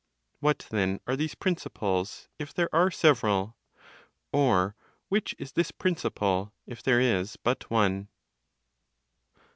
[0.39, 3.55] What then are these principles, if there are several?
[4.31, 4.75] Or
[5.09, 8.07] which is this principle, if there is but one?